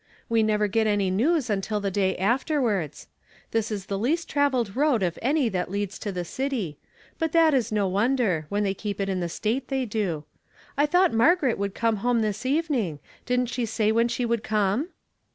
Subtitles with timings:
[0.29, 3.05] "We never get any news until the day afterwards.
[3.51, 6.79] This is the least travelled road of any that leads to the city;
[7.19, 10.23] but that is no wonder, when they keep it in the state they do.
[10.75, 12.97] I thought Maigaret 'Aould come home this evening.
[13.27, 14.87] Didn't she say when she would come